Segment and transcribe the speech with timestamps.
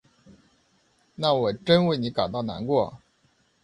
[1.13, 2.95] 那我真为你感到难过。